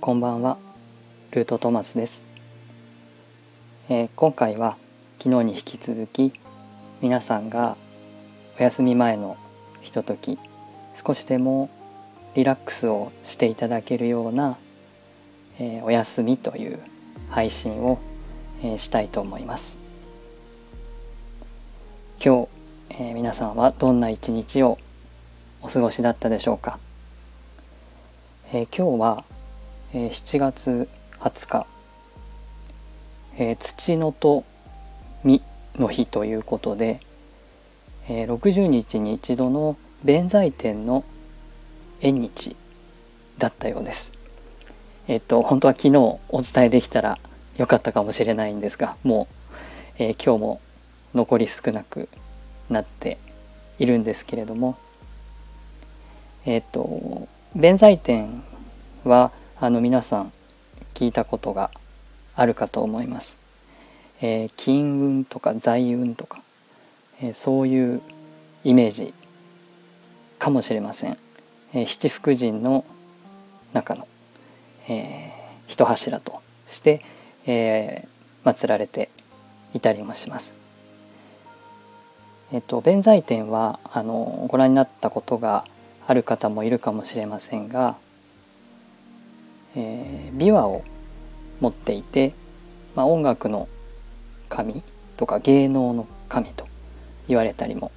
[0.00, 0.56] こんばんは
[1.30, 2.24] ルートトマスです、
[3.90, 4.78] えー、今回は
[5.18, 6.32] 昨日に引き続き
[7.02, 7.76] 皆さんが
[8.58, 9.36] お休み前の
[9.82, 10.38] ひととき
[11.04, 11.68] 少しでも
[12.34, 14.56] リラックスをしていただけるような、
[15.58, 16.78] えー、お休みという
[17.28, 17.98] 配信を、
[18.62, 19.78] えー、したいと思います。
[22.24, 22.48] 今
[22.88, 24.78] 日、え皆さんはどんな一日を
[25.60, 26.78] お過ごしだったでしょうか？
[28.54, 29.24] えー、今日は、
[29.92, 31.66] えー、7月20日、
[33.36, 34.44] えー、土のと
[35.24, 35.42] 実
[35.78, 37.00] の日ということで、
[38.08, 41.04] えー、60日に一度の弁財天の
[42.00, 42.54] 縁日
[43.38, 44.12] だったようです。
[45.08, 47.18] えっ、と本当は昨日お伝えできたら
[47.56, 49.26] よかったかもしれないんですがも
[49.98, 50.60] う、え今日も
[51.14, 52.08] 残り少なく
[52.68, 53.18] なって
[53.80, 54.78] いるんですけれども
[56.46, 58.44] えっ、と弁財天
[59.02, 59.32] は
[59.62, 60.32] あの皆さん
[60.94, 61.70] 聞いたことが
[62.34, 63.36] あるかと思います。
[64.22, 66.40] えー、金運とか財運とか、
[67.20, 68.00] えー、そういう
[68.64, 69.12] イメージ
[70.38, 71.16] かもしれません。
[71.74, 72.86] えー、七福神の
[73.74, 74.08] 中の、
[74.88, 75.30] え、
[75.66, 77.02] 一柱として、
[77.46, 78.08] え、
[78.46, 79.10] 祀られて
[79.74, 80.54] いたりもします。
[82.50, 85.66] えっと弁財天はあのご覧になったことが
[86.06, 87.98] ある方もいるかもしれませんが
[89.76, 90.84] えー、琵琶を
[91.60, 92.32] 持っていて、
[92.94, 93.68] まあ、音楽の
[94.48, 94.82] 神
[95.16, 96.66] とか芸能の神と
[97.28, 97.92] 言われたりも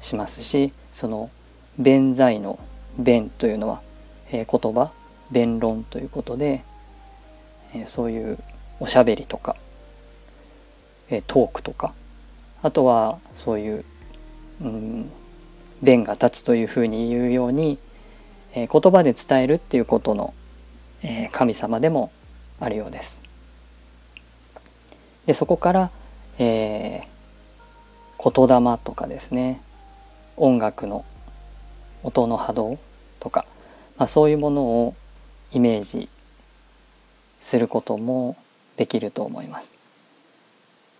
[0.00, 1.30] しますしその
[1.78, 2.58] 弁財の
[2.98, 3.80] 弁というのは、
[4.30, 4.90] えー、言葉
[5.30, 6.64] 弁論ということで、
[7.74, 8.38] えー、そういう
[8.80, 9.56] おしゃべりとか、
[11.08, 11.94] えー、トークとか
[12.62, 13.84] あとはそういう、
[14.60, 15.10] うん、
[15.82, 17.78] 弁が立つというふうに言うように
[18.54, 20.34] えー、言葉で伝えるっていうことの、
[21.02, 22.12] えー、神様でも
[22.60, 23.20] あるようです。
[25.26, 25.90] でそこから、
[26.38, 29.60] えー、言霊とかですね
[30.36, 31.04] 音楽の
[32.02, 32.78] 音の波動
[33.20, 33.46] とか、
[33.96, 34.94] まあ、そういうものを
[35.52, 36.08] イメージ
[37.40, 38.36] することも
[38.76, 39.74] できると思います。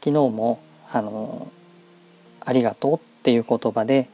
[0.00, 1.50] 昨日もあの
[2.40, 4.08] ありがとうっていう言葉で、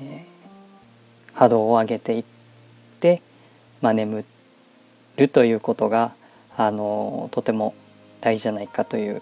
[0.00, 2.24] えー、波動を上げていっ、
[3.84, 4.24] まあ、眠
[5.18, 6.14] るということが
[6.56, 7.74] あのとても
[8.22, 9.20] 大事じゃないかという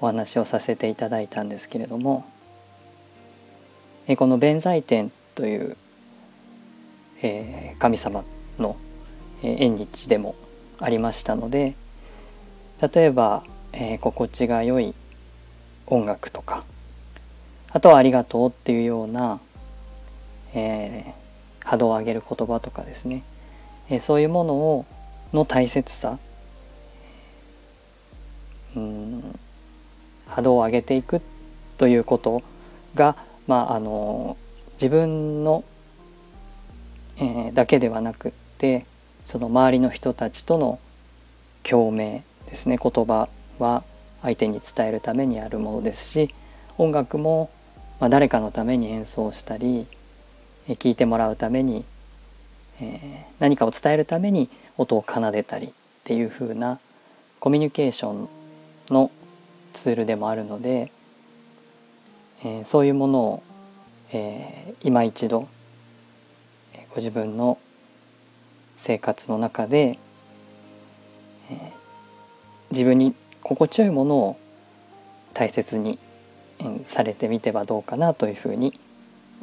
[0.00, 2.24] お話をさせていただいたんですけれども
[4.08, 5.76] えこの弁財天という、
[7.22, 8.24] えー、神様
[8.58, 8.76] の、
[9.44, 10.34] え縁日でも
[10.80, 11.74] ありましたので
[12.80, 14.94] 例えば、えー、心地が良い
[15.86, 16.64] 音楽とか
[17.70, 19.38] あとは「ありがとう」っていうような、
[20.54, 23.22] えー、波動を上げる言葉とかですね。
[23.92, 24.86] えそういうものを
[25.32, 26.18] の大切さ。
[28.74, 29.38] うん。
[30.26, 31.20] 波動を上げていく
[31.76, 32.42] ということ
[32.94, 33.16] が、
[33.46, 34.36] まあ、あの
[34.74, 35.62] 自分の、
[37.18, 38.86] えー、だけではなくって
[39.26, 40.78] その周りの人たちとの
[41.62, 42.78] 共鳴ですね。
[42.82, 43.28] 言葉
[43.58, 43.84] は
[44.22, 46.34] 相手に伝えるためにあるものですし
[46.78, 47.50] 音楽も、
[48.00, 49.86] まあ、誰かのために演奏したり
[50.68, 51.84] 聴いてもらうために
[52.82, 55.70] えー、何かを伝えるために音を奏でたりっ
[56.02, 56.80] ていう風な
[57.38, 58.28] コミュニケーション
[58.90, 59.10] の
[59.72, 60.90] ツールでもあるので、
[62.44, 63.42] えー、そういうものを、
[64.12, 65.48] えー、今一度
[66.90, 67.58] ご自分の
[68.74, 69.98] 生活の中で、
[71.50, 71.58] えー、
[72.72, 74.38] 自分に心地よいものを
[75.34, 75.98] 大切に
[76.84, 78.78] されてみてはどうかなというふうに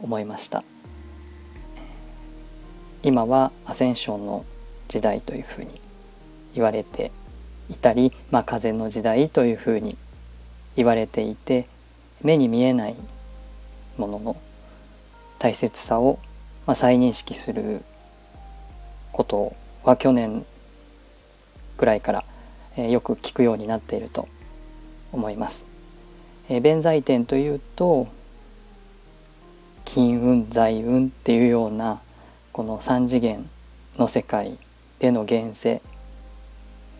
[0.01, 0.63] 思いました。
[3.01, 4.45] 今はアセンションの
[4.87, 5.79] 時代というふうに
[6.53, 7.11] 言われて
[7.69, 9.97] いたり、まあ、風の時代というふうに
[10.75, 11.67] 言われていて
[12.21, 12.95] 目に見えない
[13.97, 14.37] ものの
[15.37, 16.19] 大切さを、
[16.65, 17.83] まあ、再認識する
[19.11, 20.45] ことは去年
[21.77, 22.23] ぐらいから、
[22.75, 24.27] えー、よく聞くようになっていると
[25.11, 25.65] 思います。
[26.49, 28.07] えー、弁財天というと
[29.85, 32.01] 金運財運っていうような
[32.59, 33.49] この3次元
[33.97, 34.57] の世界
[34.99, 35.81] での現世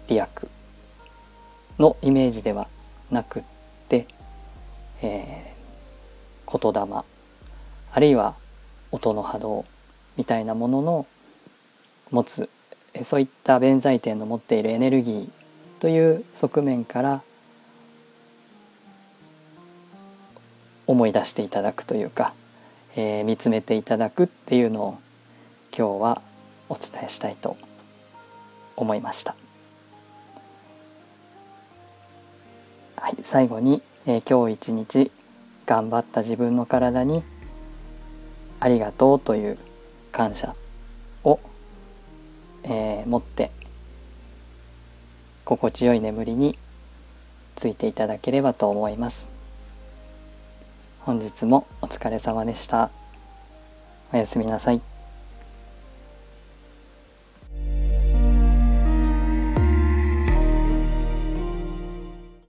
[0.08, 0.26] 利益
[1.78, 2.70] のイメージでは
[3.12, 3.44] なくっ
[3.90, 4.08] て、
[5.02, 7.04] えー、言霊
[7.92, 8.36] あるいは
[8.94, 9.66] 音の波動
[10.16, 11.08] みたいなものの
[12.10, 12.50] 持つ
[13.04, 15.30] そういった弁財天の持っているエネルギー
[15.82, 17.22] という側面から
[20.88, 22.34] 思い出していただくというか、
[22.96, 25.00] えー、見つめていただくっていうのを
[25.80, 26.22] 今日は
[26.68, 27.56] お伝えしたいと
[28.76, 29.34] 思いました。
[32.98, 35.10] はい、最後に、えー、今日一日
[35.66, 37.24] 頑張った自分の体に
[38.60, 39.58] ありがとうという
[40.12, 40.54] 感謝
[41.24, 41.40] を、
[42.64, 43.50] えー、持って
[45.46, 46.60] 心地よい眠りに
[47.56, 49.30] ついていただければと思います。
[51.00, 52.92] 本日もお疲れ様でした。
[54.12, 54.89] おやすみなさい。